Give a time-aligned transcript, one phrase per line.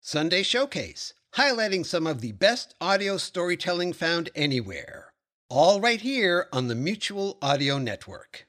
[0.00, 5.12] Sunday Showcase, highlighting some of the best audio storytelling found anywhere.
[5.50, 8.46] All right here on the Mutual Audio Network.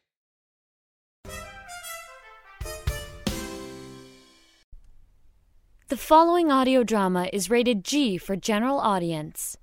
[5.88, 9.58] The following audio drama is rated G for general audience.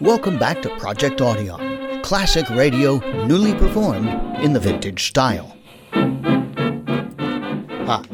[0.00, 1.67] Welcome back to Project Audion,
[2.02, 4.08] classic radio newly performed
[4.42, 5.56] in the vintage style.
[7.86, 8.04] Hi,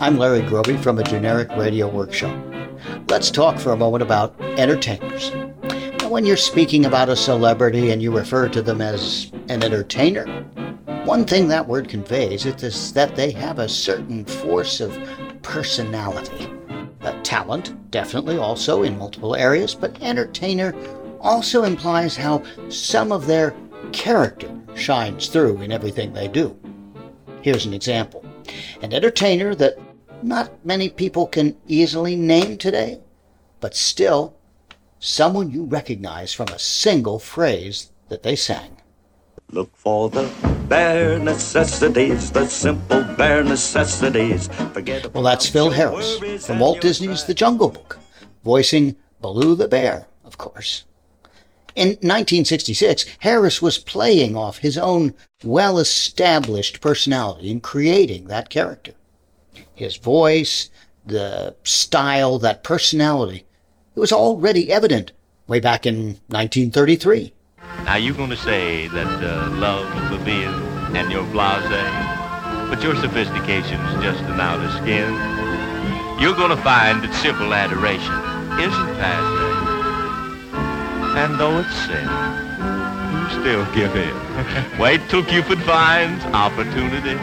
[0.00, 2.36] I'm Larry Groebe from a generic radio workshop.
[3.08, 5.32] Let's talk for a moment about entertainers.
[6.00, 10.26] Now, when you're speaking about a celebrity and you refer to them as an entertainer,
[11.04, 14.96] one thing that word conveys is that they have a certain force of
[15.42, 16.48] personality.
[17.00, 20.72] Uh, talent, definitely also in multiple areas, but entertainer
[21.22, 23.54] also implies how some of their
[23.92, 26.56] character shines through in everything they do.
[27.40, 28.24] Here's an example
[28.82, 29.78] an entertainer that
[30.22, 33.00] not many people can easily name today,
[33.60, 34.36] but still
[34.98, 38.76] someone you recognize from a single phrase that they sang.
[39.50, 40.30] Look for the
[40.68, 44.48] bare necessities, the simple bare necessities.
[44.72, 47.98] Forget Well, that's Phil Harris from Walt Disney's The Jungle Book,
[48.44, 50.84] voicing Baloo the Bear, of course.
[51.74, 58.92] In 1966, Harris was playing off his own well established personality in creating that character.
[59.74, 60.70] His voice,
[61.06, 63.44] the style, that personality,
[63.94, 65.12] it was already evident
[65.46, 67.32] way back in 1933.
[67.84, 71.62] Now you're going to say that uh, love will be in and your blase,
[72.68, 75.10] but your sophistication's just an outer skin.
[76.20, 78.12] You're going to find that simple adoration
[78.60, 79.41] isn't passe.
[81.14, 82.08] And though it's sin,
[83.20, 84.78] you still give in.
[84.78, 87.16] Wait till Cupid finds opportunity.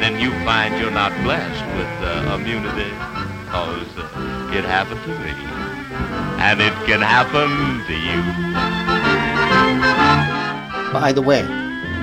[0.00, 2.90] Then you find you're not blessed with uh, immunity,
[3.46, 5.30] cause uh, it happened to me.
[6.42, 7.48] And it can happen
[7.86, 8.20] to you.
[10.92, 11.42] By the way,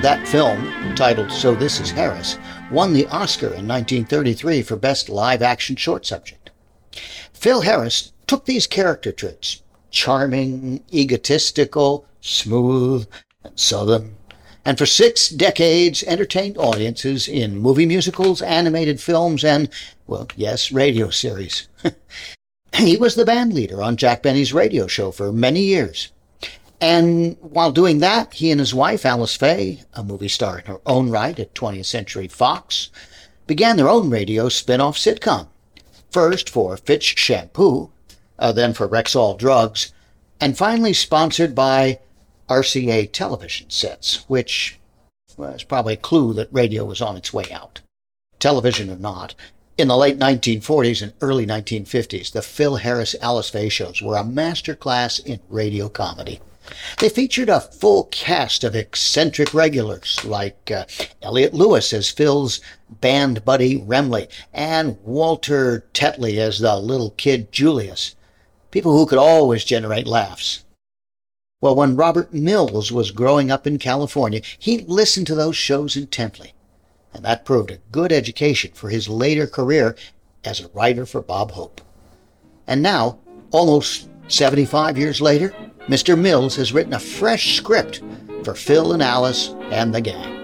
[0.00, 2.38] that film, titled So This Is Harris,
[2.70, 6.50] won the Oscar in 1933 for Best Live Action Short Subject.
[7.34, 9.60] Phil Harris took these character traits
[9.94, 13.06] charming, egotistical, smooth,
[13.44, 14.16] and southern
[14.64, 19.68] and for six decades entertained audiences in movie musicals, animated films, and,
[20.06, 21.68] well, yes, radio series.
[22.74, 26.10] he was the band leader on Jack Benny's radio show for many years.
[26.80, 30.80] And while doing that, he and his wife, Alice Faye, a movie star in her
[30.86, 32.90] own right at 20th Century Fox,
[33.46, 35.48] began their own radio spin-off sitcom.
[36.10, 37.90] First for Fitch Shampoo,
[38.38, 39.92] uh, then for Rexall Drugs,
[40.40, 42.00] and finally sponsored by
[42.48, 44.78] RCA television sets, which
[45.36, 47.80] was probably a clue that radio was on its way out.
[48.38, 49.34] Television or not,
[49.76, 54.22] in the late 1940s and early 1950s, the Phil Harris Alice Faye shows were a
[54.22, 56.40] masterclass in radio comedy.
[56.98, 60.86] They featured a full cast of eccentric regulars like uh,
[61.20, 68.14] Elliot Lewis as Phil's band buddy Remley and Walter Tetley as the little kid Julius.
[68.74, 70.64] People who could always generate laughs.
[71.60, 76.54] Well, when Robert Mills was growing up in California, he listened to those shows intently,
[77.12, 79.94] and that proved a good education for his later career
[80.42, 81.82] as a writer for Bob Hope.
[82.66, 83.20] And now,
[83.52, 85.54] almost 75 years later,
[85.86, 86.18] Mr.
[86.18, 88.02] Mills has written a fresh script
[88.42, 90.34] for Phil and Alice and the gang.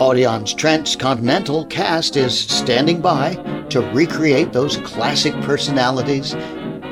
[0.00, 3.34] Audion's Transcontinental cast is standing by
[3.68, 6.34] to recreate those classic personalities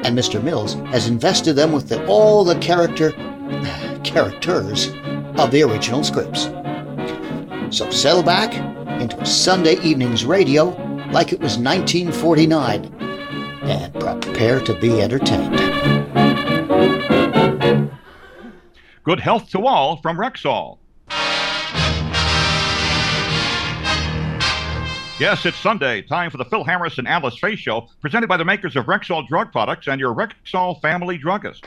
[0.05, 0.43] and Mr.
[0.43, 3.13] Mills has invested them with the, all the character
[4.05, 4.89] characters
[5.39, 6.45] of the original scripts.
[7.77, 8.55] So settle back
[9.01, 10.69] into a Sunday evening's radio
[11.11, 12.85] like it was 1949
[13.63, 15.57] and prepare to be entertained.
[19.03, 20.79] Good health to all from Rexall.
[25.19, 28.45] Yes, it's Sunday, time for the Phil Harris and Alice Faye Show, presented by the
[28.45, 31.65] makers of Rexall Drug Products and your Rexall family druggist.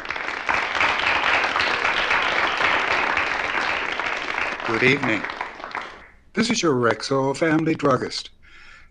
[4.67, 5.23] Good evening.
[6.33, 8.29] This is your Rexall family druggist,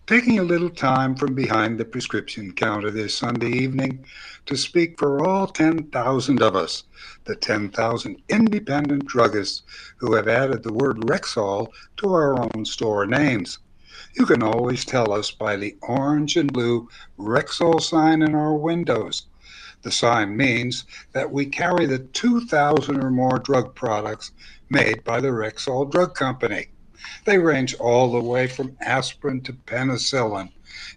[0.08, 4.04] taking a little time from behind the prescription counter this Sunday evening
[4.46, 6.82] to speak for all 10,000 of us,
[7.26, 9.62] the 10,000 independent druggists
[9.98, 11.68] who have added the word Rexall
[11.98, 13.60] to our own store names.
[14.18, 19.26] You can always tell us by the orange and blue Rexall sign in our windows.
[19.82, 24.32] The sign means that we carry the 2,000 or more drug products
[24.68, 26.66] made by the Rexall Drug Company.
[27.26, 30.50] They range all the way from aspirin to penicillin,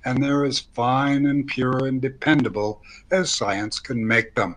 [0.03, 2.81] and they're as fine and pure and dependable
[3.11, 4.55] as science can make them.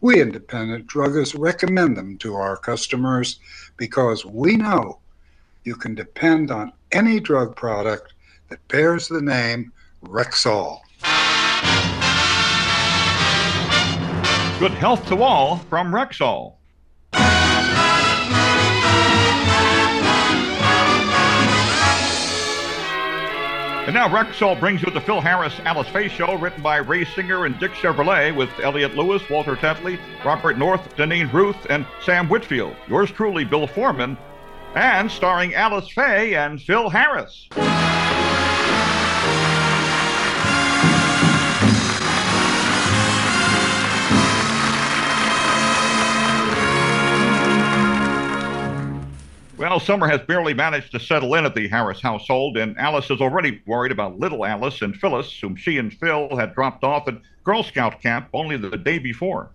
[0.00, 3.38] We independent druggists recommend them to our customers
[3.76, 5.00] because we know
[5.64, 8.14] you can depend on any drug product
[8.48, 9.72] that bears the name
[10.04, 10.80] Rexall.
[14.58, 16.54] Good health to all from Rexall.
[23.84, 27.46] And now Rexall brings you the Phil Harris Alice Faye Show, written by Ray Singer
[27.46, 32.76] and Dick Chevillat, with Elliot Lewis, Walter Tetley, Robert North, Jeanine Roos, and Sam Whitfield.
[32.86, 34.16] Yours truly, Bill Foreman,
[34.74, 37.48] and starring Alice Faye and Phil Harris.
[49.58, 53.20] Well, summer has barely managed to settle in at the Harris household, and Alice is
[53.20, 57.14] already worried about little Alice and Phyllis, whom she and Phil had dropped off at
[57.44, 59.50] Girl Scout camp only the day before.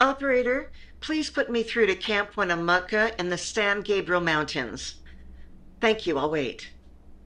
[0.00, 0.70] Operator,
[1.06, 4.96] please put me through to Camp Winnemucca in the San Gabriel Mountains.
[5.80, 6.70] Thank you, I'll wait.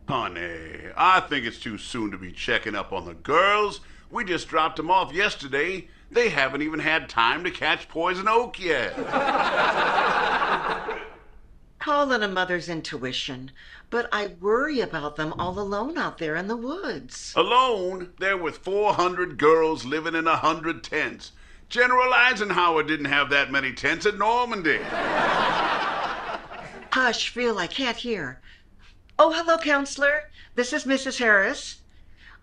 [0.07, 3.81] Honey, I think it's too soon to be checking up on the girls.
[4.11, 5.89] We just dropped them off yesterday.
[6.11, 8.95] They haven't even had time to catch poison oak yet.
[11.79, 13.51] Call it a mother's intuition,
[13.89, 17.33] but I worry about them all alone out there in the woods.
[17.35, 21.33] Alone, they're with 400 girls living in a 100 tents.
[21.71, 24.81] General Eisenhower didn't have that many tents at Normandy.
[26.93, 28.41] Hush, Phil, I can't hear.
[29.17, 30.31] Oh, hello, counselor.
[30.57, 31.21] This is Mrs.
[31.21, 31.83] Harris.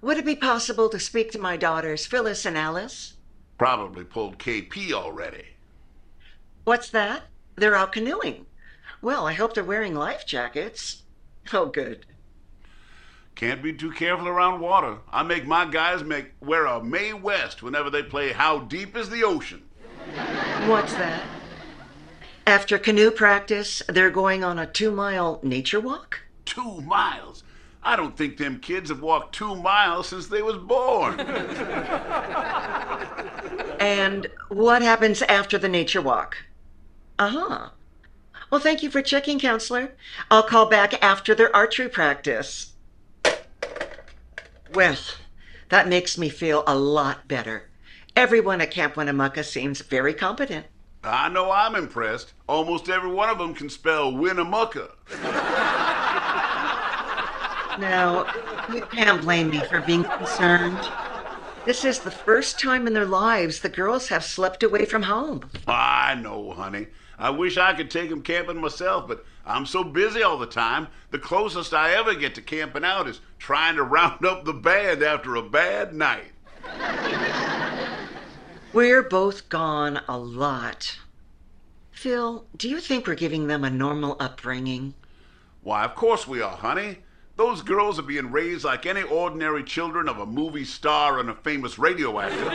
[0.01, 3.17] Would it be possible to speak to my daughters, Phyllis and Alice?
[3.57, 5.47] Probably pulled KP already.
[6.63, 7.23] What's that?
[7.57, 8.45] They're out canoeing.
[9.01, 11.03] Well, I hope they're wearing life jackets.
[11.51, 12.05] Oh, good.
[13.37, 14.97] Can't be too careful around water.
[15.11, 19.11] I make my guys make wear a Mae West whenever they play How Deep is
[19.11, 19.61] the Ocean.
[20.65, 21.23] What's that?
[22.47, 26.21] After canoe practice, they're going on a two mile nature walk?
[26.45, 27.43] Two miles?
[27.83, 31.19] I don't think them kids have walked two miles since they was born.
[33.79, 36.37] And what happens after the nature walk?
[37.19, 37.69] Uh huh.
[38.49, 39.91] Well, thank you for checking, counselor.
[40.31, 42.73] I'll call back after their archery practice.
[44.73, 44.97] Well,
[45.69, 47.69] that makes me feel a lot better.
[48.15, 50.65] Everyone at Camp Winnemucca seems very competent.
[51.03, 52.33] I know I'm impressed.
[52.47, 54.89] Almost every one of them can spell Winnemucca.
[57.79, 58.25] Now,
[58.73, 60.79] you can't blame me for being concerned.
[61.65, 65.47] This is the first time in their lives the girls have slept away from home.
[65.67, 66.87] I know, honey.
[67.19, 70.87] I wish I could take them camping myself, but I'm so busy all the time.
[71.11, 75.01] The closest I ever get to camping out is trying to round up the band
[75.01, 76.33] after a bad night.
[78.73, 80.99] We're both gone a lot.
[81.91, 84.93] Phil, do you think we're giving them a normal upbringing?
[85.63, 86.99] Why, of course we are, honey.
[87.37, 91.35] Those girls are being raised like any ordinary children of a movie star and a
[91.35, 92.49] famous radio actor.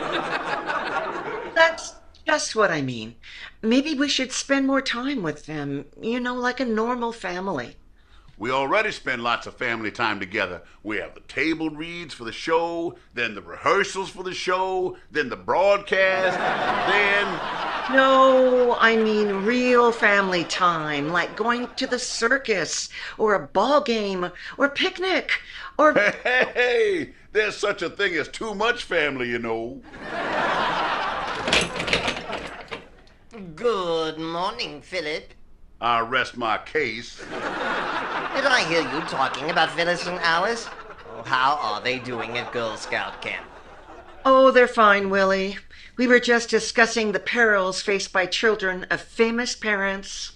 [2.27, 3.17] That's just what I mean.
[3.63, 7.77] Maybe we should spend more time with them, you know, like a normal family.
[8.39, 10.63] We already spend lots of family time together.
[10.83, 15.29] We have the table reads for the show, then the rehearsals for the show, then
[15.29, 16.37] the broadcast,
[16.91, 17.97] then.
[17.97, 22.89] No, I mean real family time, like going to the circus,
[23.19, 25.33] or a ball game, or picnic,
[25.79, 25.93] or.
[25.93, 29.83] Hey, hey, hey, there's such a thing as too much family, you know.
[33.33, 35.33] Good morning, Philip.
[35.81, 37.17] I rest my case.
[37.17, 37.31] Did
[38.45, 40.69] I hear you talking about Phyllis and Alice?
[41.17, 43.47] Oh, how are they doing at Girl Scout camp?
[44.27, 45.57] Oh, they're fine, Willie.
[45.97, 50.33] We were just discussing the perils faced by children of famous parents.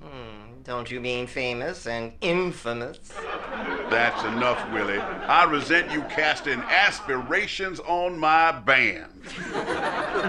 [0.00, 3.00] Hmm, don't you mean famous and infamous?
[3.90, 5.00] That's enough, Willie.
[5.00, 9.22] I resent you casting aspirations on my band.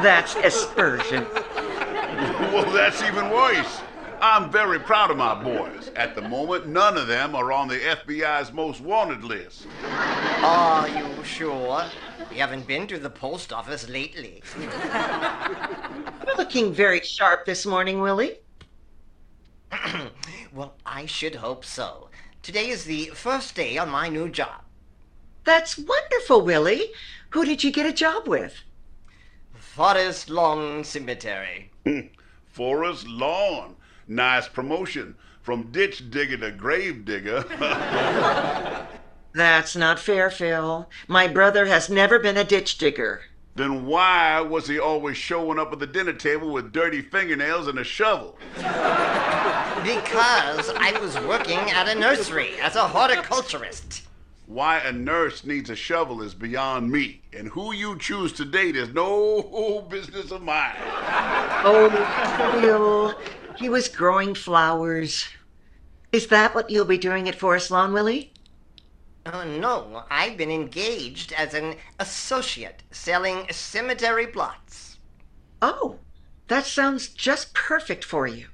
[0.02, 1.28] That's aspersion.
[2.54, 3.82] well, that's even worse.
[4.20, 5.92] I'm very proud of my boys.
[5.96, 9.68] At the moment, none of them are on the FBI's most wanted list.
[9.84, 11.86] Are you sure?
[12.32, 14.42] We haven't been to the post office lately.
[16.38, 18.40] Looking very sharp this morning, Willie.
[20.52, 22.10] well, I should hope so.
[22.42, 24.64] Today is the first day on my new job.
[25.44, 26.92] That's wonderful, Willie.
[27.30, 28.56] Who did you get a job with?
[29.54, 31.72] Forest Lawn Cemetery.
[32.50, 33.76] Forest Lawn.
[34.08, 35.16] Nice promotion.
[35.42, 37.44] From ditch digger to grave digger.
[39.34, 40.90] That's not fair, Phil.
[41.08, 43.22] My brother has never been a ditch digger.
[43.56, 47.80] Then why was he always showing up at the dinner table with dirty fingernails and
[47.80, 48.38] a shovel?
[49.80, 54.02] Because I was working at a nursery as a horticulturist.
[54.50, 58.76] Why a nurse needs a shovel is beyond me, and who you choose to date
[58.76, 60.74] is no business of mine.
[61.64, 63.14] Oh, Phil,
[63.60, 65.28] he was growing flowers.
[66.12, 68.34] Is that what you'll be doing at Forest Lawn, Willie?
[69.28, 74.98] Oh, no, I've been engaged as an associate selling cemetery plots.
[75.62, 76.00] Oh,
[76.48, 78.48] that sounds just perfect for you.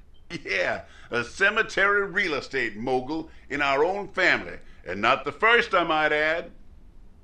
[0.44, 5.84] Yeah, a cemetery real estate mogul in our own family, and not the first, I
[5.84, 6.50] might add.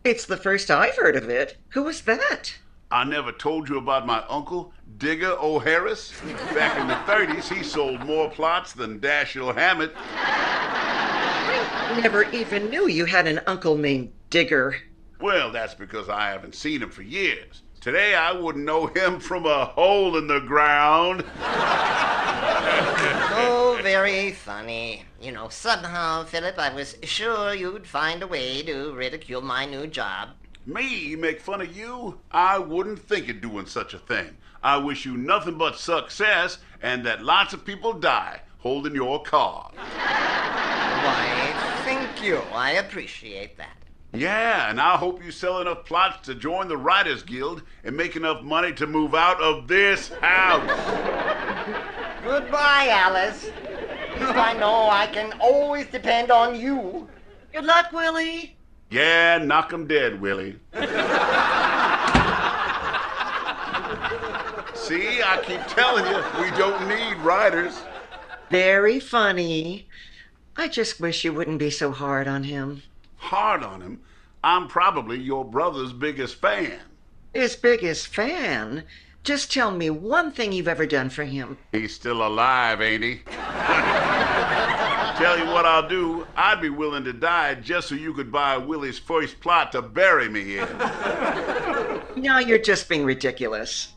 [0.05, 1.57] It's the first I've heard of it.
[1.71, 2.55] Who was that?
[2.91, 6.13] I never told you about my uncle, Digger O'Harris.
[6.55, 9.93] Back in the 30s, he sold more plots than Dashiell Hammett.
[9.97, 14.77] I never even knew you had an uncle named Digger.
[15.21, 17.63] Well, that's because I haven't seen him for years.
[17.81, 21.25] Today, I wouldn't know him from a hole in the ground.
[22.65, 25.05] Oh, very funny.
[25.21, 29.87] You know, somehow, Philip, I was sure you'd find a way to ridicule my new
[29.87, 30.31] job.
[30.65, 32.21] Me make fun of you?
[32.31, 34.37] I wouldn't think of doing such a thing.
[34.63, 39.73] I wish you nothing but success and that lots of people die holding your cause.
[39.77, 41.53] Why,
[41.85, 42.39] thank you.
[42.53, 43.77] I appreciate that.
[44.15, 48.15] Yeah, and I hope you sell enough plots to join the Writers Guild and make
[48.15, 51.89] enough money to move out of this house.
[52.23, 53.51] Goodbye, Alice.
[54.19, 57.09] I know I can always depend on you.
[57.53, 58.57] Good luck, Willie.
[58.91, 60.59] Yeah, knock 'em dead, Willie.
[64.75, 67.81] See, I keep telling you, we don't need writers.
[68.51, 69.89] Very funny.
[70.57, 72.83] I just wish you wouldn't be so hard on him.
[73.17, 74.01] Hard on him?
[74.45, 76.79] I'm probably your brother's biggest fan.
[77.33, 78.85] His biggest fan?
[79.25, 81.57] Just tell me one thing you've ever done for him.
[81.71, 83.21] He's still alive, ain't he?
[85.17, 86.27] Tell you what I'll do.
[86.35, 90.29] I'd be willing to die just so you could buy Willie's first plot to bury
[90.29, 90.69] me in.
[92.15, 93.95] Now you're just being ridiculous.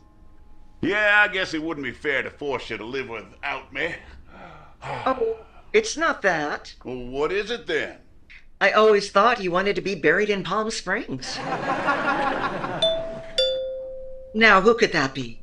[0.80, 3.94] Yeah, I guess it wouldn't be fair to force you to live without me.
[4.82, 5.40] oh,
[5.72, 6.74] it's not that.
[6.82, 7.98] Well, what is it then?
[8.58, 11.38] I always thought you wanted to be buried in Palm Springs.
[14.36, 15.40] now, who could that be?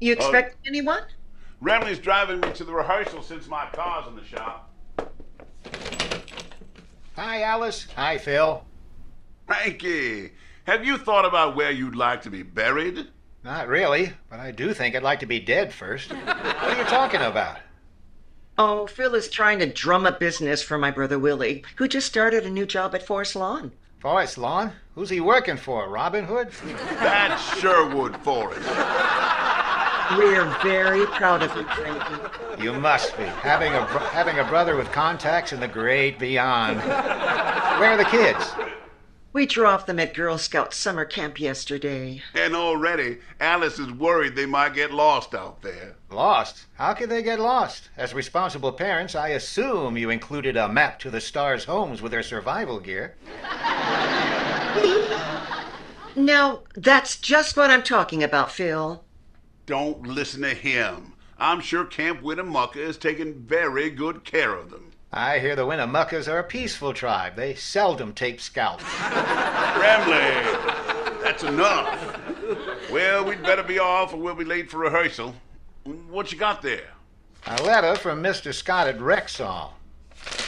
[0.00, 1.02] You expect uh, anyone?
[1.62, 4.68] Remley's driving me to the rehearsal since my car's in the shop.
[7.14, 7.86] Hi, Alice.
[7.94, 8.64] Hi, Phil.
[9.46, 10.32] Frankie,
[10.64, 13.06] have you thought about where you'd like to be buried?
[13.44, 16.12] Not really, but I do think I'd like to be dead first.
[16.24, 17.58] what are you talking about?
[18.58, 22.44] Oh, Phil is trying to drum up business for my brother Willie, who just started
[22.44, 23.72] a new job at Forest Lawn.
[24.02, 24.72] Forest Lawn?
[24.96, 25.88] Who's he working for?
[25.88, 26.50] Robin Hood?
[26.98, 28.68] That's Sherwood Forest.
[30.18, 32.60] We're very proud of you, Frankie.
[32.64, 33.22] You must be.
[33.22, 36.78] Having a, having a brother with contacts in the great beyond.
[36.80, 38.44] Where are the kids?
[39.34, 42.22] We dropped them at Girl Scout summer camp yesterday.
[42.34, 45.96] And already, Alice is worried they might get lost out there.
[46.10, 46.66] Lost?
[46.74, 47.88] How could they get lost?
[47.96, 52.22] As responsible parents, I assume you included a map to the stars' homes with their
[52.22, 53.16] survival gear.
[56.14, 59.02] now, that's just what I'm talking about, Phil.
[59.64, 61.14] Don't listen to him.
[61.38, 64.91] I'm sure Camp Winnemucca is taking very good care of them.
[65.14, 67.36] I hear the Winnemuccas are a peaceful tribe.
[67.36, 68.82] They seldom take scalps.
[69.74, 70.42] Remley,
[71.22, 72.18] that's enough.
[72.90, 75.34] Well, we'd better be off or we'll be late for rehearsal.
[76.08, 76.88] What you got there?
[77.46, 78.54] A letter from Mr.
[78.54, 79.72] Scott at Rexall.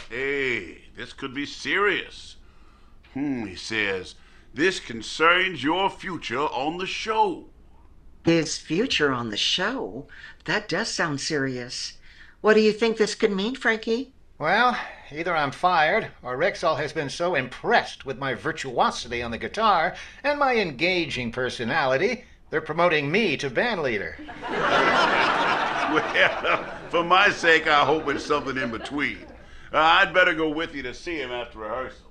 [0.09, 2.37] Hey, this could be serious.
[3.13, 4.15] Hmm, he says,
[4.55, 7.51] this concerns your future on the show.
[8.25, 10.07] His future on the show?
[10.47, 11.99] That does sound serious.
[12.41, 14.14] What do you think this could mean, Frankie?
[14.39, 14.77] Well,
[15.13, 19.95] either I'm fired, or Rexall has been so impressed with my virtuosity on the guitar
[20.25, 24.17] and my engaging personality, they're promoting me to band leader.
[24.51, 26.01] well,
[26.91, 29.25] For my sake, I hope it's something in between.
[29.73, 32.11] Uh, I'd better go with you to see him after rehearsal.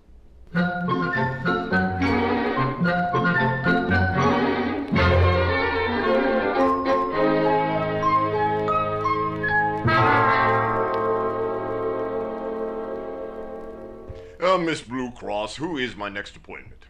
[14.44, 16.86] Uh, Miss Blue Cross, who is my next appointment?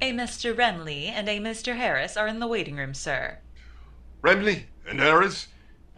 [0.00, 0.54] A Mr.
[0.54, 1.76] Remley and a Mr.
[1.76, 3.38] Harris are in the waiting room, sir.
[4.22, 5.48] Remley and Harris?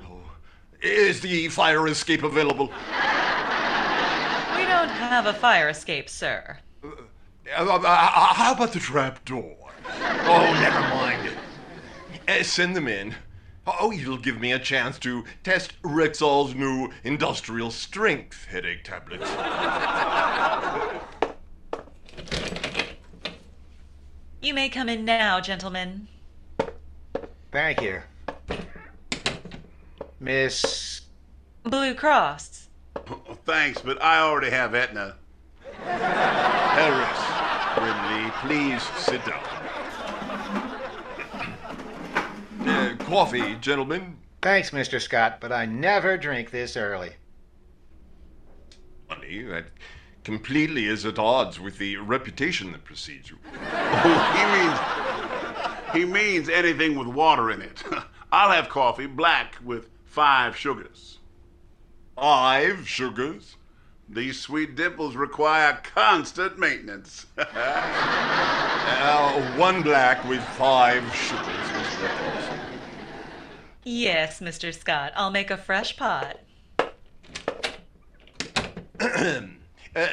[0.00, 0.22] Oh,
[0.80, 2.72] is the fire escape available?
[4.56, 6.58] We don't have a fire escape, sir.
[6.84, 6.88] Uh,
[7.58, 9.56] uh, uh, how about the trap door?
[9.88, 11.30] Oh, never mind.
[12.28, 13.14] Uh, send them in.
[13.64, 19.30] Oh, it'll give me a chance to test Rexall's new industrial strength headache tablets.
[24.40, 26.08] You may come in now, gentlemen.
[27.52, 28.00] Thank you.
[30.18, 31.02] Miss.
[31.62, 32.68] Blue Cross.
[32.96, 35.14] Oh, thanks, but I already have Aetna.
[35.84, 37.18] Harris,
[37.76, 39.44] Remley, please sit down.
[42.66, 44.16] Uh, coffee, gentlemen.
[44.40, 45.00] Thanks, Mr.
[45.00, 47.12] Scott, but I never drink this early.
[49.08, 49.66] Funny, that
[50.24, 53.38] completely is at odds with the reputation that precedes you.
[53.54, 54.32] Oh,
[55.92, 57.82] he means he means anything with water in it.
[58.32, 61.18] I'll have coffee black with five sugars.
[62.16, 63.56] Five sugars?
[64.08, 67.26] These sweet dimples require constant maintenance.
[67.38, 67.52] uh,
[69.56, 71.72] one black with five sugars, Mr.
[71.72, 71.81] Cross.
[73.84, 74.72] Yes, Mr.
[74.72, 75.12] Scott.
[75.16, 76.38] I'll make a fresh pot.
[79.00, 79.40] uh,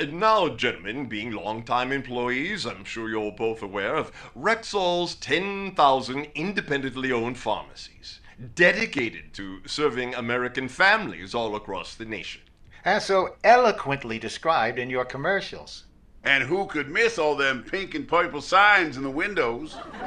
[0.09, 7.37] now, gentlemen, being long-time employees, I'm sure you're both aware of Rexall's 10,000 independently owned
[7.37, 8.21] pharmacies,
[8.55, 12.41] dedicated to serving American families all across the nation.
[12.83, 15.85] As so eloquently described in your commercials.
[16.23, 19.77] And who could miss all them pink and purple signs in the windows?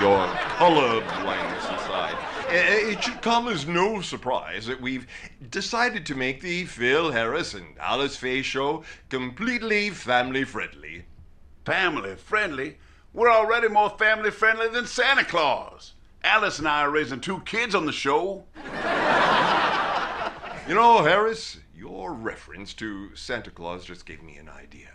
[0.00, 0.26] your
[0.58, 1.43] color blindness aside,
[2.54, 5.06] it should come as no surprise that we've
[5.50, 11.06] decided to make the Phil Harris and Alice Faye show completely family friendly.
[11.64, 12.78] Family friendly?
[13.12, 15.94] We're already more family friendly than Santa Claus.
[16.22, 18.44] Alice and I are raising two kids on the show.
[20.68, 24.90] you know, Harris, your reference to Santa Claus just gave me an idea.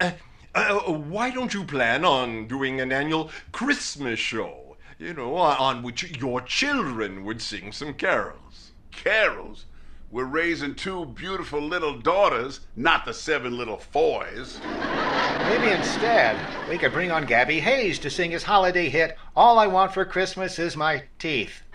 [0.00, 0.12] Uh,
[0.54, 4.67] uh, why don't you plan on doing an annual Christmas show?
[4.98, 8.72] You know, on which your children would sing some carols.
[8.90, 9.64] Carols?
[10.10, 14.60] We're raising two beautiful little daughters, not the seven little foys.
[14.64, 16.36] Maybe instead,
[16.68, 20.04] we could bring on Gabby Hayes to sing his holiday hit, All I Want for
[20.04, 21.62] Christmas Is My Teeth.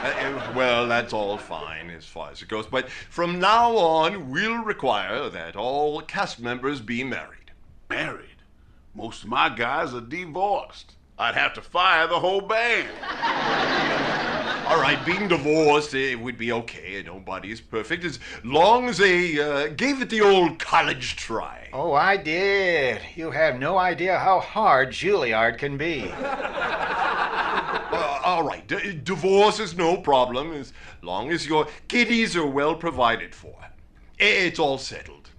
[0.00, 4.62] Uh, well, that's all fine as far as it goes, but from now on, we'll
[4.62, 7.50] require that all cast members be married.
[7.90, 8.36] Married?
[8.94, 10.94] Most of my guys are divorced.
[11.18, 12.88] I'd have to fire the whole band.
[14.68, 17.02] all right, being divorced, it would be okay.
[17.04, 21.68] Nobody is perfect as long as they uh, gave it the old college try.
[21.72, 23.00] Oh, I did.
[23.16, 26.08] You have no idea how hard Juilliard can be.
[27.90, 32.74] Uh, all right, D- divorce is no problem as long as your kiddies are well
[32.76, 33.56] provided for.
[34.18, 35.30] It's all settled.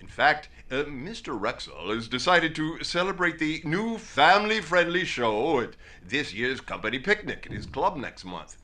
[0.00, 1.38] In fact, uh, Mr.
[1.38, 5.70] Rexall has decided to celebrate the new family friendly show at
[6.06, 8.58] this year's company picnic at his club next month.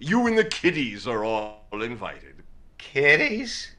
[0.00, 2.42] You and the kiddies are all invited.
[2.78, 3.72] Kiddies?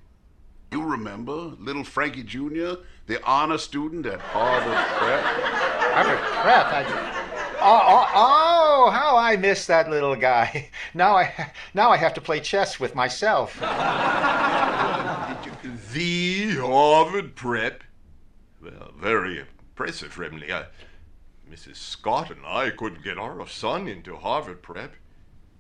[0.72, 5.24] You remember little Frankie Jr., the honor student at Harvard Prep?
[5.24, 6.66] Harvard Prep?
[6.66, 7.26] I...
[7.62, 10.70] Oh, oh, oh, how I miss that little guy.
[10.96, 13.56] Now I, now I have to play chess with myself.
[15.94, 17.84] The Harvard Prep?
[18.62, 20.50] Well, very impressive, Remley.
[20.52, 20.66] Uh,
[21.52, 21.78] Mrs.
[21.78, 24.94] Scott and I couldn't get our son into Harvard Prep.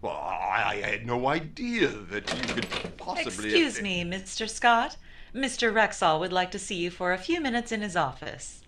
[0.02, 3.50] Well, I, I had no idea that you could possibly.
[3.50, 3.84] Excuse have...
[3.84, 4.50] me, Mr.
[4.50, 4.98] Scott.
[5.34, 5.72] Mr.
[5.72, 8.64] Rexall would like to see you for a few minutes in his office.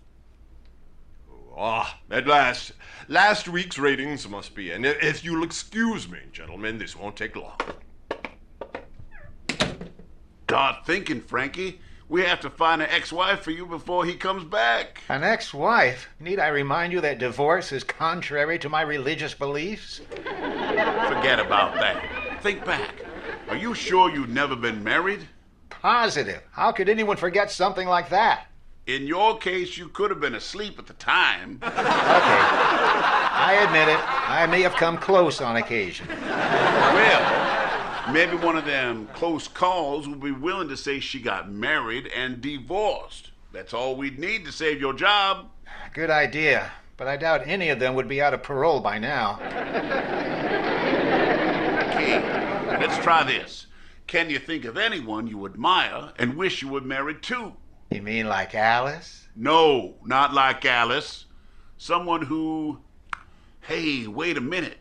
[1.56, 2.72] Ah, at last.
[3.08, 4.84] Last week's ratings must be in.
[4.84, 7.56] If you'll excuse me, gentlemen, this won't take long.
[10.52, 11.80] Start thinking, Frankie.
[12.10, 15.00] We have to find an ex-wife for you before he comes back.
[15.08, 16.10] An ex-wife?
[16.20, 20.02] Need I remind you that divorce is contrary to my religious beliefs?
[20.14, 22.38] Forget about that.
[22.42, 23.02] Think back.
[23.48, 25.26] Are you sure you've never been married?
[25.70, 26.42] Positive.
[26.50, 28.44] How could anyone forget something like that?
[28.86, 31.60] In your case, you could have been asleep at the time.
[31.62, 31.72] Okay.
[31.74, 34.00] I admit it.
[34.06, 36.08] I may have come close on occasion.
[36.08, 37.41] Well,
[38.10, 42.40] maybe one of them close calls will be willing to say she got married and
[42.40, 43.30] divorced.
[43.52, 45.50] That's all we'd need to save your job.
[45.92, 49.38] Good idea, but I doubt any of them would be out of parole by now.
[51.90, 52.18] Okay,
[52.80, 53.66] let's try this.
[54.06, 57.54] Can you think of anyone you admire and wish you were married to?
[57.90, 59.28] You mean like Alice?
[59.36, 61.26] No, not like Alice.
[61.78, 62.78] Someone who.
[63.60, 64.78] Hey, wait a minute.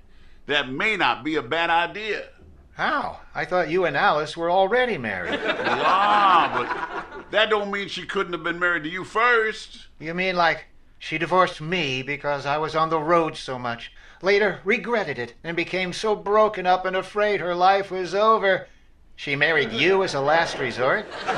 [0.47, 2.25] That may not be a bad idea.
[2.73, 3.19] How?
[3.35, 5.39] I thought you and Alice were already married.
[5.83, 9.87] Ah, but that don't mean she couldn't have been married to you first.
[9.99, 10.65] You mean like
[10.99, 15.57] she divorced me because I was on the road so much, later regretted it, and
[15.57, 18.67] became so broken up and afraid her life was over.
[19.15, 21.05] She married you as a last resort?
[21.25, 21.37] well,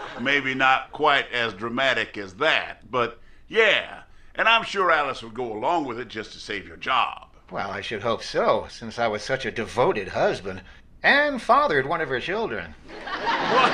[0.20, 4.02] maybe not quite as dramatic as that, but yeah.
[4.34, 7.28] And I'm sure Alice would go along with it just to save your job.
[7.50, 10.62] Well, I should hope so, since I was such a devoted husband
[11.02, 12.74] and fathered one of her children.
[12.88, 13.72] What?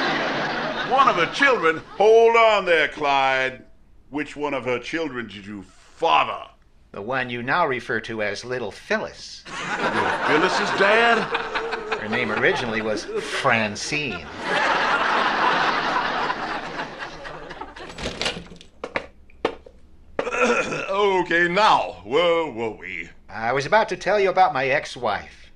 [0.91, 1.79] One of her children?
[1.97, 3.65] Hold on there, Clyde.
[4.11, 6.49] Which one of her children did you father?
[6.91, 9.43] The one you now refer to as Little Phyllis.
[9.47, 11.23] Phyllis's dad?
[11.99, 14.27] Her name originally was Francine.
[21.33, 23.09] Okay, now, where were we?
[23.27, 25.51] I was about to tell you about my ex wife.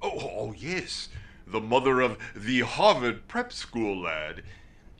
[0.00, 1.10] Oh, oh, yes,
[1.46, 4.42] the mother of the Harvard prep school lad.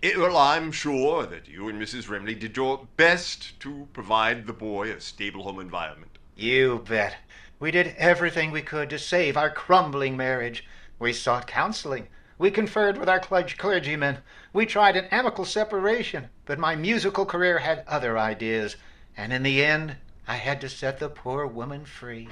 [0.03, 2.07] Eh, well, I'm sure that you and Mrs.
[2.07, 6.19] Remley did your best to provide the boy a stable home environment.
[6.37, 7.17] You bet.
[7.59, 10.67] We did everything we could to save our crumbling marriage.
[10.99, 12.09] We sought counseling.
[12.37, 14.19] We conferred with our clergymen.
[14.53, 18.77] We tried an amicable separation, but my musical career had other ideas.
[19.19, 19.97] And in the end,
[20.29, 22.29] I had to set the poor woman free.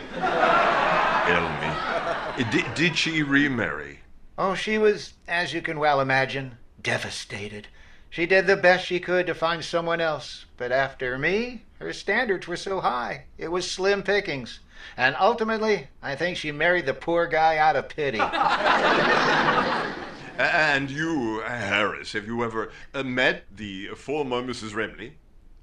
[1.27, 3.99] Remley, did, did she remarry?
[4.39, 7.67] Oh, she was, as you can well imagine, devastated.
[8.09, 12.47] She did the best she could to find someone else, but after me, her standards
[12.47, 14.61] were so high, it was slim pickings.
[14.97, 18.21] And ultimately, I think she married the poor guy out of pity.
[20.39, 24.71] and you, Harris, have you ever uh, met the former Mrs.
[24.71, 25.15] Remley?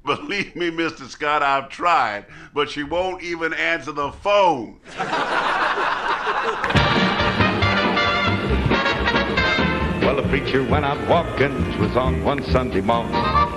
[0.06, 1.08] Believe me, Mr.
[1.08, 4.80] Scott, I've tried, but she won't even answer the phone.
[10.02, 13.14] Well, the preacher went out walking, it was on one Sunday morning.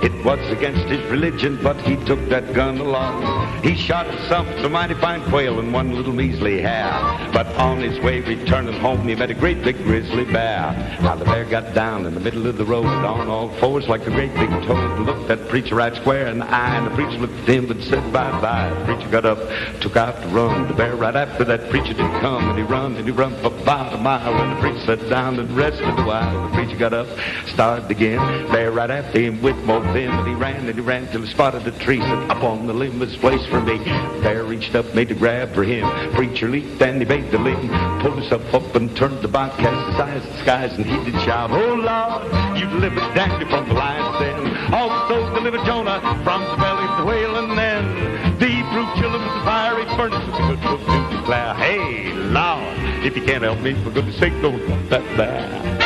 [0.06, 3.60] It was against his religion, but he took that gun along.
[3.64, 6.92] He shot himself some mighty fine quail and one little measly hare.
[7.32, 10.72] But on his way returning home, he met a great big grizzly bear.
[11.02, 14.06] Now the bear got down in the middle of the road on all fours like
[14.06, 15.00] a great big toad.
[15.00, 17.82] Looked that preacher right square in the eye, and the preacher looked at him and
[17.82, 18.74] said bye-bye.
[18.78, 20.68] The preacher got up, took out to run.
[20.68, 23.48] The bear right after that preacher did come, and he run, and he run for
[23.48, 24.34] about a mile.
[24.34, 26.48] And the preacher sat down and rested a while.
[26.48, 27.08] The preacher got up,
[27.46, 28.20] started again.
[28.52, 31.30] Bear right after him with more vim, and he ran and he ran till he
[31.32, 32.00] spotted a tree.
[32.00, 33.78] Said, up on the limb was place for me.
[34.22, 35.86] Bear reached up, made a grab for him.
[36.12, 37.68] Preacher leaped and he made the limb,
[38.02, 41.10] pulled himself up and turned the box, cast his eyes to the skies, and he
[41.10, 44.74] did shout, Oh Lord, you delivered Daniel from the lion's den.
[44.74, 49.32] Also delivered Jonah from the belly of the whale, and then the Hebrew children of
[49.32, 53.72] the fiery furnace with good book to declare, Hey Lord, if you can't help me,
[53.82, 55.85] for goodness sake, don't that bear.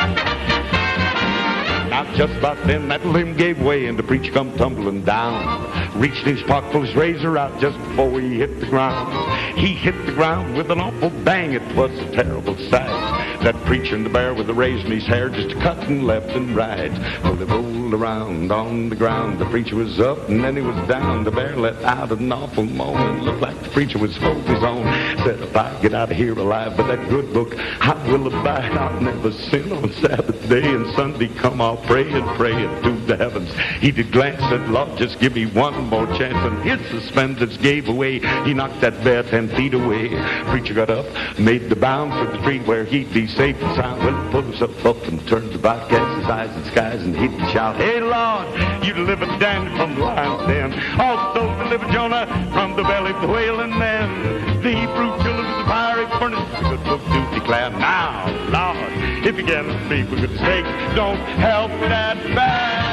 [2.16, 6.00] Just about then that limb gave way and the preacher come tumbling down.
[6.00, 9.58] Reached his pocket, pulled his razor out just before he hit the ground.
[9.58, 11.52] He hit the ground with an awful bang.
[11.52, 13.19] It was a terrible sight.
[13.42, 16.92] That preacher and the bear with the in his hair just cutting left and right.
[17.22, 19.38] Well, they rolled around on the ground.
[19.38, 21.24] The preacher was up and then he was down.
[21.24, 23.22] The bear let out an awful moan.
[23.22, 24.84] Looked like the preacher was holding his own.
[25.24, 28.72] Said, if I get out of here alive by that good book, I will abide.
[28.72, 31.62] I'll never sin on Sabbath day and Sunday come.
[31.62, 33.50] I'll pray and pray and to the heavens.
[33.80, 36.36] He did glance at Lord, just give me one more chance.
[36.36, 38.18] And his suspenders gave away.
[38.44, 40.08] He knocked that bear ten feet away.
[40.50, 41.06] Preacher got up,
[41.38, 44.02] made the bound for the tree where he'd be safe and sound.
[44.02, 47.50] Well, he pulled himself up and turned about, cast his eyes at skies, and he'd
[47.50, 48.46] shout, Hey, Lord,
[48.84, 51.00] you delivered Daniel from the lion's den.
[51.00, 55.64] Also delivered Jonah from the belly of the and then the Hebrew children of the
[55.64, 56.50] fiery furnace.
[56.60, 60.64] The good book do declare, Now, Lord, if you can speak for goodness sake,
[60.94, 62.89] don't help that bear.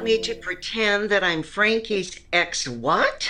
[0.00, 3.24] Want me to pretend that I'm Frankie's ex what?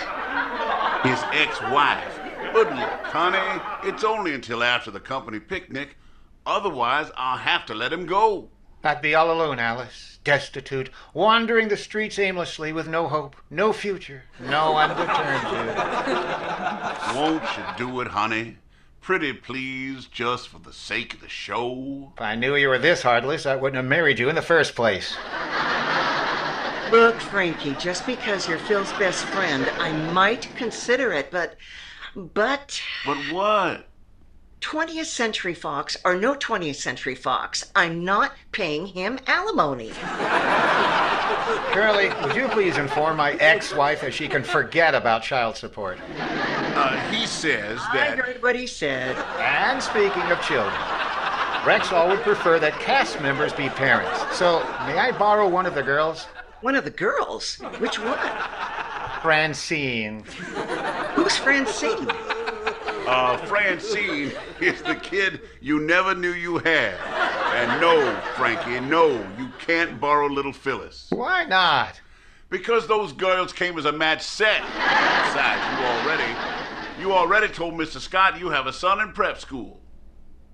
[1.02, 2.20] His ex-wife.
[2.52, 5.96] But look, honey, it's only until after the company picnic.
[6.46, 8.50] Otherwise, I'll have to let him go.
[8.85, 14.22] I'd be all alone, Alice, destitute, wandering the streets aimlessly with no hope, no future,
[14.38, 15.59] no one to turn to.
[17.16, 18.59] Won't you do it, honey?
[19.00, 22.12] Pretty please, just for the sake of the show.
[22.14, 24.76] If I knew you were this heartless, I wouldn't have married you in the first
[24.76, 25.16] place.
[26.90, 31.57] Look, Frankie, just because you're Phil's best friend, I might consider it, but.
[32.16, 32.83] But.
[33.07, 33.87] But what?
[34.61, 39.92] 20th Century Fox or no 20th Century Fox, I'm not paying him alimony.
[41.72, 45.98] Curly, would you please inform my ex-wife that she can forget about child support?
[46.18, 48.18] Uh, he says that.
[48.18, 49.16] I heard what he said.
[49.38, 50.74] And speaking of children,
[51.62, 54.37] Rexall would prefer that cast members be parents.
[54.37, 56.26] So, may I borrow one of the girls?
[56.61, 57.57] One of the girls?
[57.79, 58.18] Which one?
[59.23, 60.25] Francine.
[61.14, 62.11] Who's Francine?
[63.07, 66.94] Uh, Francine is the kid you never knew you had.
[67.55, 71.07] And no, Frankie, no, you can't borrow little Phyllis.
[71.11, 72.01] Why not?
[72.51, 74.61] Because those girls came as a match set.
[74.62, 78.01] Besides, you already, you already told Mr.
[78.01, 79.81] Scott you have a son in prep school.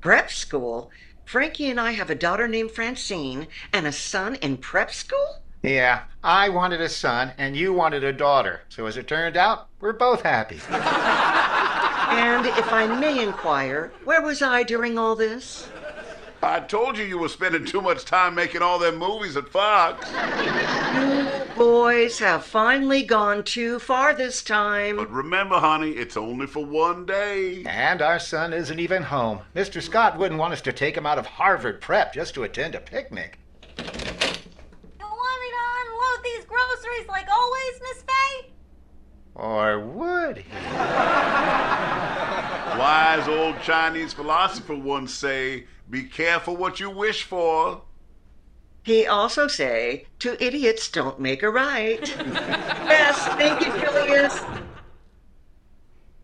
[0.00, 0.90] Prep school?
[1.24, 5.42] Frankie and I have a daughter named Francine and a son in prep school?
[5.66, 8.62] Yeah, I wanted a son and you wanted a daughter.
[8.68, 10.60] So as it turned out, we're both happy.
[12.08, 15.68] And if I may inquire, where was I during all this?
[16.40, 20.08] I told you you were spending too much time making all them movies at Fox.
[20.94, 24.96] You boys have finally gone too far this time.
[24.96, 27.64] But remember, honey, it's only for one day.
[27.66, 29.40] And our son isn't even home.
[29.54, 29.82] Mr.
[29.82, 32.80] Scott wouldn't want us to take him out of Harvard Prep just to attend a
[32.80, 33.40] picnic.
[33.78, 38.50] You want me to unload these groceries like always, Miss Faye?
[39.34, 40.44] Or would he?
[42.78, 47.82] Wise old Chinese philosopher once say, be careful what you wish for.
[48.82, 52.08] He also say, two idiots don't make a right.
[52.18, 54.40] yes, thank you, Julius.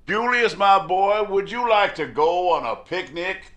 [0.07, 3.55] Julius, my boy, would you like to go on a picnic?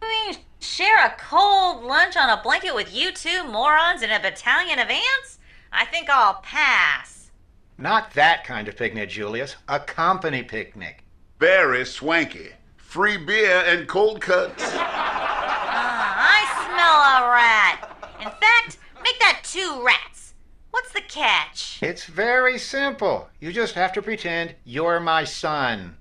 [0.00, 4.20] I mean, share a cold lunch on a blanket with you two morons and a
[4.20, 5.37] battalion of ants?
[5.72, 7.30] I think I'll pass.
[7.76, 9.56] Not that kind of picnic, Julius.
[9.68, 11.04] A company picnic.
[11.38, 12.50] Very swanky.
[12.76, 14.64] Free beer and cold cuts.
[14.74, 17.96] Ah, I smell a rat.
[18.20, 20.34] In fact, make that two rats.
[20.70, 21.78] What's the catch?
[21.82, 23.28] It's very simple.
[23.40, 25.96] You just have to pretend you're my son.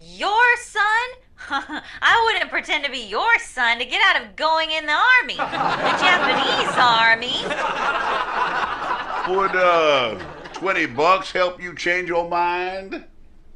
[0.00, 0.84] Your son?
[1.50, 5.36] I wouldn't pretend to be your son to get out of going in the army.
[5.36, 5.36] The
[6.00, 7.34] Japanese army.
[9.28, 10.18] Would, uh,
[10.52, 13.04] 20 bucks help you change your mind?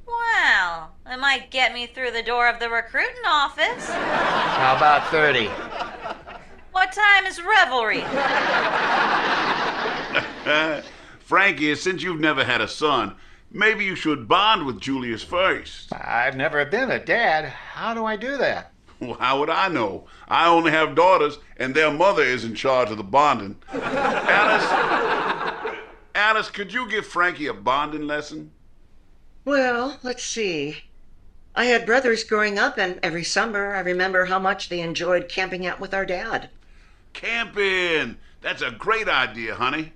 [0.07, 3.89] Well, it might get me through the door of the recruiting office.
[3.89, 5.47] How about 30?
[6.73, 8.03] What time is revelry?
[11.21, 13.17] Frankie, since you've never had a son,
[13.51, 15.93] maybe you should bond with Julius first.
[15.93, 17.47] I've never been a dad.
[17.47, 18.73] How do I do that?
[19.01, 20.07] Well, how would I know?
[20.27, 23.57] I only have daughters, and their mother is in charge of the bonding.
[23.73, 25.77] Alice,
[26.15, 28.51] Alice, could you give Frankie a bonding lesson?
[29.45, 30.79] Well, let's see.
[31.55, 35.67] I had brothers growing up, and every summer I remember how much they enjoyed camping
[35.67, 36.51] out with our dad.
[37.13, 38.17] Camping!
[38.41, 39.93] That's a great idea, honey.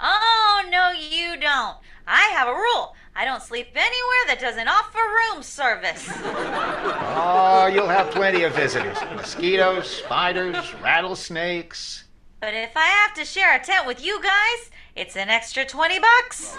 [0.00, 1.76] Oh, no, you don't.
[2.10, 2.94] I have a rule.
[3.14, 6.08] I don't sleep anywhere that doesn't offer room service.
[6.24, 8.96] Oh, you'll have plenty of visitors.
[9.14, 12.04] Mosquitoes, spiders, rattlesnakes.
[12.40, 15.98] But if I have to share a tent with you guys, it's an extra 20
[15.98, 16.56] bucks.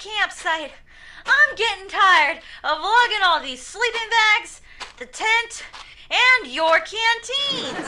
[0.00, 0.72] Campsite?
[1.26, 4.60] I'm getting tired of lugging all these sleeping bags,
[4.98, 5.64] the tent,
[6.10, 7.86] and your canteens.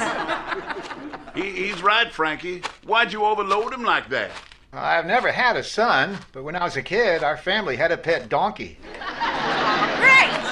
[1.35, 2.61] He, he's right, Frankie.
[2.85, 4.31] Why'd you overload him like that?
[4.75, 7.97] I've never had a son, but when I was a kid, our family had a
[7.97, 8.77] pet donkey.
[8.93, 10.43] Great!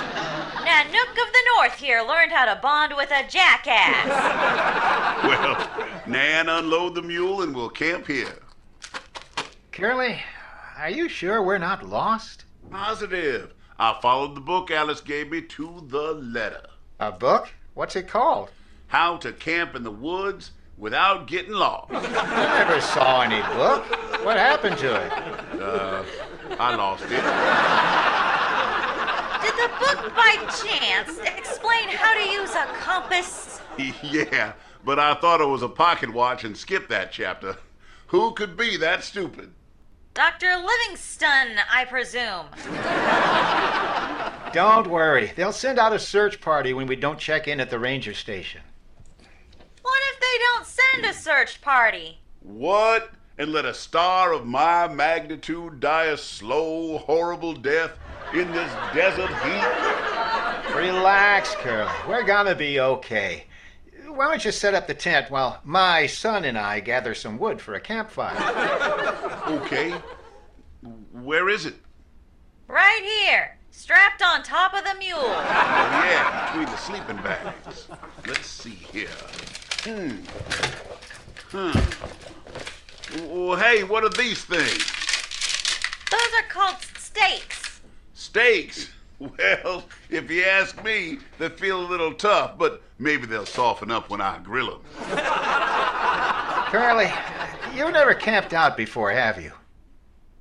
[0.65, 4.97] Nanook of the North here learned how to bond with a jackass.
[5.23, 5.71] Well,
[6.07, 8.39] Nan, unload the mule and we'll camp here.
[9.71, 10.19] Curly,
[10.81, 12.47] are you sure we're not lost?
[12.71, 13.53] Positive.
[13.79, 16.63] I followed the book Alice gave me to the letter.
[16.99, 17.53] A book?
[17.75, 18.51] What's it called?
[18.87, 21.93] How to Camp in the Woods Without Getting Lost.
[21.93, 23.85] I never saw any book.
[24.25, 25.13] What happened to it?
[25.61, 26.03] Uh,
[26.59, 27.11] I lost it.
[29.43, 33.61] Did the book by chance explain how to use a compass?
[34.03, 37.59] yeah, but I thought it was a pocket watch and skipped that chapter.
[38.07, 39.53] Who could be that stupid?
[40.15, 40.57] Dr.
[40.57, 42.47] Livingston, I presume.
[44.53, 45.33] Don't worry.
[45.37, 48.63] They'll send out a search party when we don't check in at the ranger station.
[49.83, 52.19] What if they don't send a search party?
[52.41, 53.11] What?
[53.39, 57.93] And let a star of my magnitude die a slow, horrible death
[58.35, 60.75] in this desert heat?
[60.75, 61.91] Relax, Curly.
[62.09, 63.45] We're gonna be okay.
[64.21, 67.59] Why don't you set up the tent while my son and I gather some wood
[67.59, 68.37] for a campfire?
[69.47, 69.95] Okay.
[71.13, 71.75] Where is it?
[72.69, 75.19] Right here, strapped on top of the mule.
[75.19, 77.89] Oh, yeah, between the sleeping bags.
[78.27, 79.09] Let's see here.
[79.85, 80.19] Hmm.
[81.49, 81.79] Hmm.
[83.27, 84.85] Well, hey, what are these things?
[86.11, 87.81] Those are called stakes.
[88.13, 88.91] Steaks.
[89.39, 94.09] Well, if you ask me, they feel a little tough, but maybe they'll soften up
[94.09, 94.83] when I grill them.
[96.71, 97.11] Curly,
[97.77, 99.53] you've never camped out before, have you?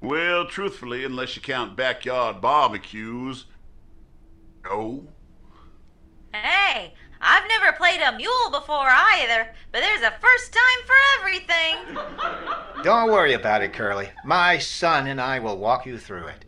[0.02, 3.46] Well, truthfully, unless you count backyard barbecues,
[4.64, 5.04] no.
[6.34, 12.84] Hey, I've never played a mule before either, but there's a first time for everything.
[12.84, 14.10] Don't worry about it, Curly.
[14.24, 16.46] My son and I will walk you through it.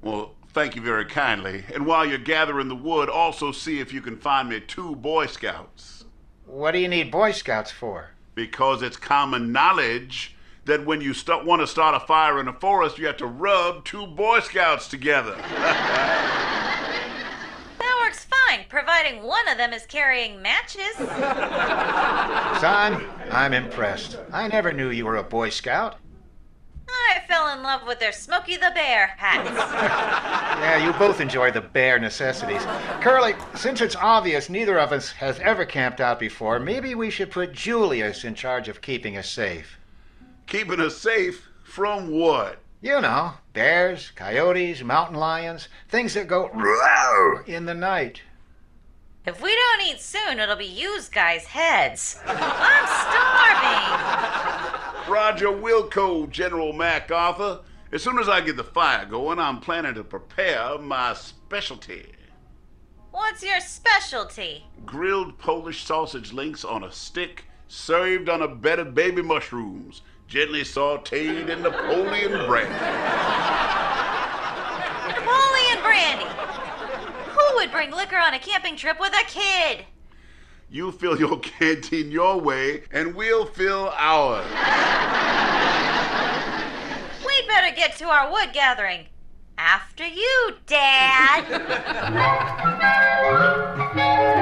[0.00, 1.64] Well, thank you very kindly.
[1.72, 5.26] And while you're gathering the wood, also see if you can find me two Boy
[5.26, 6.04] Scouts.
[6.46, 8.10] What do you need Boy Scouts for?
[8.34, 12.52] Because it's common knowledge that when you st- want to start a fire in a
[12.52, 15.36] forest, you have to rub two Boy Scouts together.
[17.78, 20.94] That works fine, providing one of them is carrying matches.
[22.60, 24.18] Son, I'm impressed.
[24.32, 25.96] I never knew you were a Boy Scout.
[27.10, 29.48] I fell in love with their Smokey the Bear hats.
[30.62, 32.62] Yeah, you both enjoy the bare necessities.
[33.00, 37.32] Curly, since it's obvious neither of us has ever camped out before, maybe we should
[37.32, 39.76] put Julius in charge of keeping us safe.
[40.46, 42.58] Keeping us safe from what?
[42.80, 48.22] You know, bears, coyotes, mountain lions, things that go roar in the night.
[49.26, 52.20] If we don't eat soon, it'll be used guys' heads.
[52.26, 52.36] I'm
[52.86, 54.51] starving.
[55.08, 57.60] Roger Wilco, General MacArthur.
[57.92, 62.06] As soon as I get the fire going, I'm planning to prepare my specialty
[63.12, 64.64] What's your specialty?
[64.86, 70.62] grilled Polish sausage links on a stick, served on a bed of baby mushrooms, gently
[70.62, 72.72] sauteed in Napoleon brandy.
[75.08, 76.24] Napoleon brandy.
[77.32, 79.84] Who would bring liquor on a camping trip with a kid?
[80.72, 84.46] You fill your canteen your way, and we'll fill ours.
[87.26, 89.04] We'd better get to our wood gathering.
[89.58, 91.44] After you, Dad.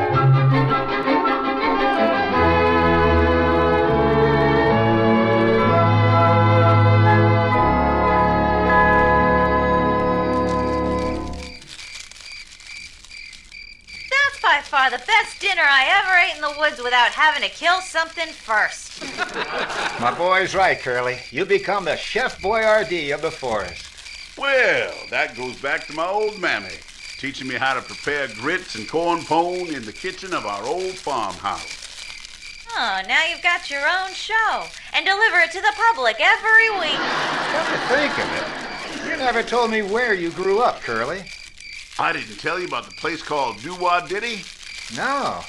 [17.20, 19.02] having to kill something first.
[20.00, 21.18] My boy's right, Curly.
[21.30, 23.84] You become the Chef Boyardee of the forest.
[24.38, 26.78] Well, that goes back to my old mammy,
[27.18, 30.94] teaching me how to prepare grits and corn pone in the kitchen of our old
[30.94, 31.76] farmhouse.
[32.70, 36.96] Oh, now you've got your own show and deliver it to the public every week.
[36.96, 41.24] Come to think of it, you never told me where you grew up, Curly.
[41.98, 44.42] I didn't tell you about the place called Doo-Wah Diddy?
[44.96, 45.42] No.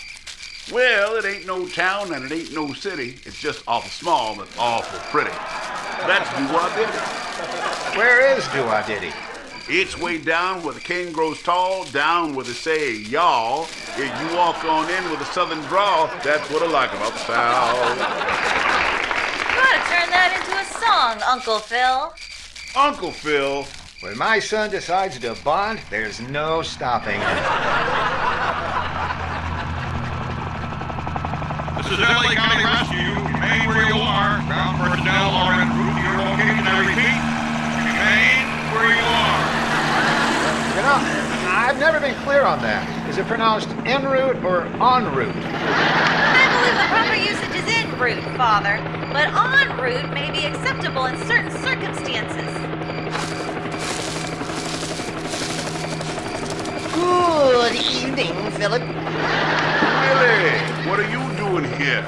[0.71, 3.19] Well, it ain't no town and it ain't no city.
[3.25, 5.35] It's just awful small but awful pretty.
[6.07, 6.97] That's Doo-Wah Diddy.
[7.97, 9.11] Where is Doo-Wah-Diddy?
[9.67, 13.67] It's way down where the king grows tall, down where they say y'all.
[13.97, 17.19] If you walk on in with a southern drawl, that's what I like about the
[17.19, 17.97] South.
[17.97, 18.03] You
[19.59, 22.13] ought to turn that into a song, Uncle Phil.
[22.75, 23.67] Uncle Phil.
[23.99, 27.37] When my son decides to bond, there's no stopping him.
[31.91, 33.11] This is LA County Rescue.
[33.19, 34.39] Remain where you are.
[34.47, 36.63] Ground personnel are en route to your location.
[36.63, 37.19] I repeat,
[37.83, 39.43] remain where you are.
[40.71, 41.03] You know,
[41.51, 42.87] I've never been clear on that.
[43.09, 45.35] Is it pronounced en route or en route?
[45.35, 48.79] I believe the proper usage is en route, Father,
[49.11, 52.47] but en route may be acceptable in certain circumstances.
[56.95, 58.81] Good evening, Philip.
[60.01, 62.03] Billy, what are you doing doing here?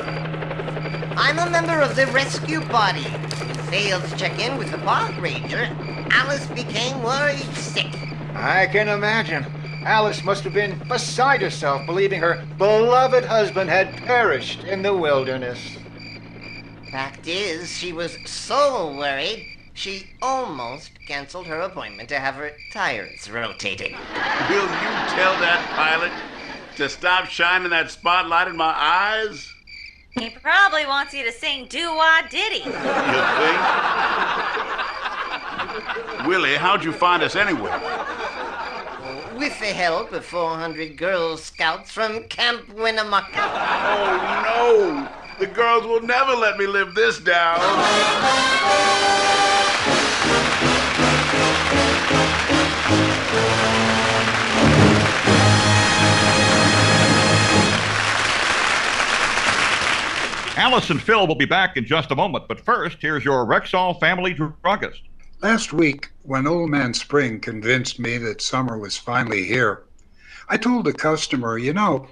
[1.17, 3.01] I'm a member of the rescue party.
[3.01, 5.67] You failed to check in with the park ranger.
[6.11, 7.87] Alice became worried sick.
[8.35, 9.43] I can imagine.
[9.85, 15.77] Alice must have been beside herself, believing her beloved husband had perished in the wilderness.
[16.89, 23.29] Fact is, she was so worried, she almost canceled her appointment to have her tires
[23.29, 23.91] rotated.
[23.91, 26.13] Will you tell that pilot
[26.77, 29.53] to stop shining that spotlight in my eyes?
[30.11, 32.57] He probably wants you to sing doo wah diddy.
[32.57, 33.59] You think?
[36.27, 37.71] Willie, how'd you find us anyway?
[39.35, 43.31] With the help of 400 Girl Scouts from Camp Winnemucca.
[43.35, 45.09] Oh no!
[45.39, 47.59] The girls will never let me live this down.
[60.55, 63.99] Alice and Phil will be back in just a moment, but first, here's your Rexall
[63.99, 65.01] family druggist.
[65.41, 69.83] Last week, when Old Man Spring convinced me that summer was finally here,
[70.49, 72.07] I told a customer, you know,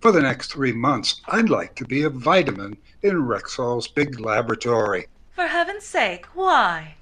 [0.00, 5.06] for the next three months, I'd like to be a vitamin in Rexall's big laboratory.
[5.34, 6.94] For heaven's sake, why?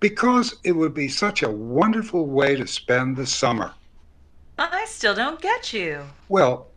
[0.00, 3.72] Because it would be such a wonderful way to spend the summer.
[4.58, 6.02] I still don't get you.
[6.28, 6.69] Well,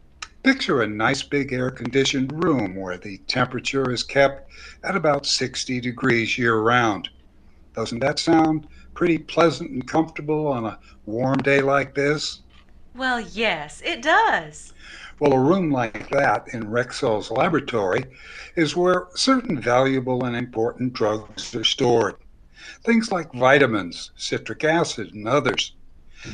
[0.43, 4.51] picture a nice big air conditioned room where the temperature is kept
[4.83, 7.09] at about 60 degrees year round.
[7.73, 12.41] Doesn't that sound pretty pleasant and comfortable on a warm day like this?
[12.93, 14.73] Well, yes, it does.
[15.19, 18.03] Well, a room like that in Rexall's laboratory
[18.55, 22.15] is where certain valuable and important drugs are stored.
[22.83, 25.73] Things like vitamins, citric acid, and others.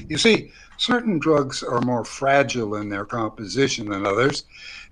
[0.07, 4.45] You see, certain drugs are more fragile in their composition than others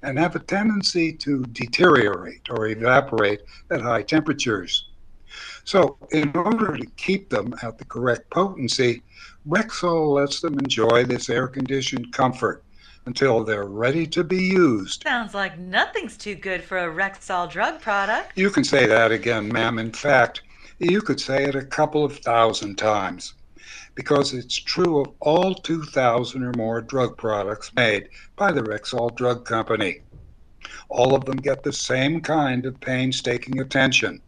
[0.04, 4.90] and have a tendency to deteriorate or evaporate at high temperatures.
[5.64, 9.02] So, in order to keep them at the correct potency,
[9.48, 12.64] Rexall lets them enjoy this air conditioned comfort
[13.06, 15.04] until they're ready to be used.
[15.04, 18.38] Sounds like nothing's too good for a Rexall drug product.
[18.38, 19.80] You can say that again, ma'am.
[19.80, 20.42] In fact,
[20.80, 23.34] you could say it a couple of thousand times
[23.98, 29.44] because it's true of all 2,000 or more drug products made by the Rexall Drug
[29.44, 30.02] Company.
[30.88, 34.22] All of them get the same kind of painstaking attention.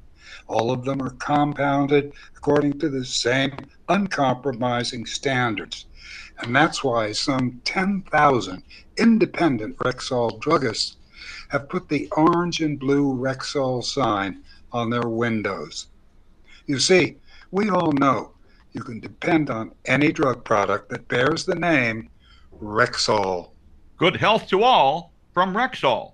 [0.47, 3.51] All of them are compounded according to the same
[3.87, 5.85] uncompromising standards.
[6.39, 8.63] And that's why some 10,000
[8.97, 10.95] independent Rexall druggists
[11.49, 14.41] have put the orange and blue Rexall sign
[14.71, 15.89] on their windows.
[16.65, 17.17] You see,
[17.51, 18.31] we all know
[18.79, 22.09] you can depend on any drug product that bears the name
[22.63, 23.51] Rexall.
[23.97, 26.13] Good health to all from Rexall.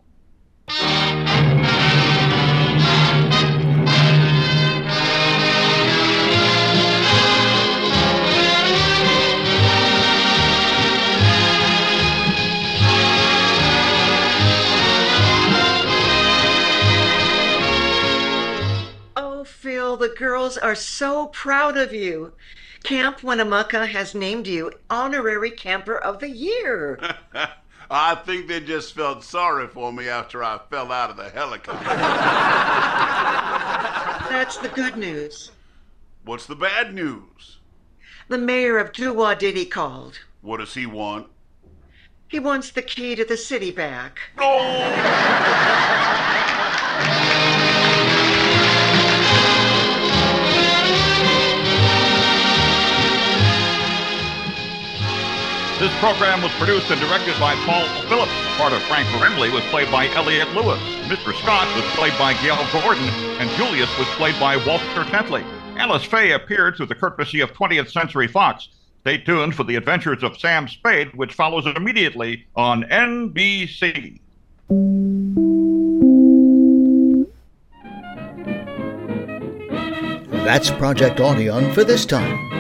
[19.98, 22.34] The girls are so proud of you.
[22.84, 27.00] Camp Winnemucca has named you Honorary Camper of the Year.
[27.90, 31.86] I think they just felt sorry for me after I fell out of the helicopter.
[34.30, 35.52] That's the good news.
[36.26, 37.60] What's the bad news?
[38.28, 40.20] The mayor of Doo-Wah Diddy called.
[40.42, 41.28] What does he want?
[42.28, 44.20] He wants the key to the city back.
[44.38, 46.22] Oh!
[55.86, 58.32] This program was produced and directed by Paul Phillips.
[58.58, 60.80] Part of Frank Remley was played by Elliot Lewis.
[61.06, 61.32] Mr.
[61.40, 63.04] Scott was played by Gale Gordon,
[63.40, 65.44] and Julius was played by Walter Tetley.
[65.78, 68.70] Alice Faye appeared through the courtesy of 20th Century Fox.
[69.02, 74.20] Stay tuned for the adventures of Sam Spade, which follows immediately on NBC.
[80.32, 82.56] That's Project Audion for this time.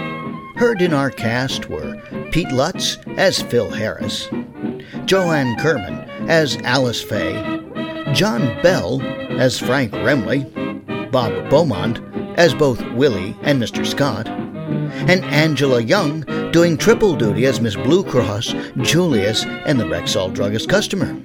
[0.57, 1.99] Heard in our cast were
[2.35, 4.27] Pete Lutz as Phil Harris,
[5.05, 7.61] Joanne Kerman as Alice Faye,
[8.11, 9.01] John Bell
[9.39, 10.43] as Frank Remley,
[11.11, 12.01] Bob Beaumont
[12.37, 13.85] as both Willie and Mr.
[13.85, 20.33] Scott, and Angela Young doing triple duty as Miss Blue Cross, Julius, and the Rexall
[20.33, 21.15] druggist customer.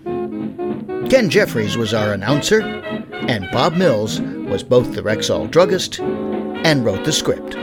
[1.09, 7.05] Ken Jeffries was our announcer, and Bob Mills was both the Rexall druggist and wrote
[7.05, 7.57] the script.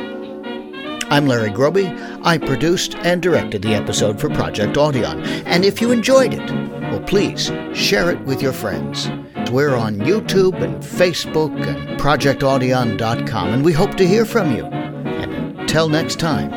[1.10, 2.20] I'm Larry Groebe.
[2.24, 6.51] I produced and directed the episode for Project Audion, and if you enjoyed it,
[6.91, 9.10] Well, please share it with your friends.
[9.51, 14.66] We're on YouTube and Facebook and ProjectAudion.com, and we hope to hear from you.
[14.66, 16.49] And until next time,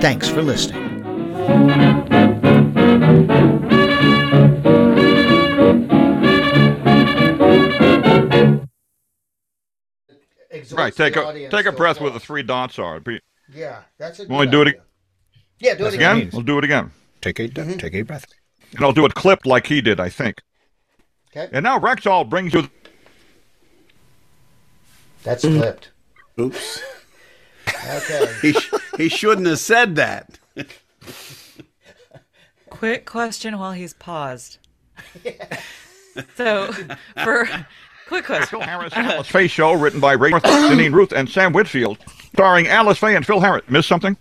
[0.00, 0.88] thanks for listening.
[10.72, 13.00] Right, take a take a breath where the three dots are.
[13.00, 13.20] Be-
[13.54, 14.80] Yeah, that's a Want to do it ag-
[15.58, 16.16] Yeah, do it again?
[16.16, 16.30] again.
[16.32, 16.92] We'll do it again.
[17.20, 17.78] Take a mm-hmm.
[17.78, 18.26] take a breath.
[18.74, 20.42] And I'll do it clipped like he did, I think.
[21.30, 21.48] Okay.
[21.52, 22.68] And now Rexall brings you.
[25.22, 25.58] That's mm-hmm.
[25.58, 25.90] clipped.
[26.38, 26.80] Oops.
[27.68, 28.32] Okay.
[28.42, 30.38] he, sh- he shouldn't have said that.
[32.70, 34.58] Quick question while he's paused.
[35.24, 35.60] Yeah.
[36.36, 36.72] So,
[37.22, 37.48] for
[38.10, 38.58] quick question.
[38.58, 41.98] Phil Harris Alice Faye Show, written by Ray North, Ruth, and Sam Whitfield,
[42.34, 43.62] starring Alice Faye and Phil Harris.
[43.68, 44.16] Miss something?